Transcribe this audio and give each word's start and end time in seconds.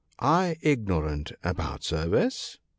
* 0.11 0.19
I 0.39 0.57
ignorant 0.63 1.31
about 1.43 1.83
service 1.83 2.57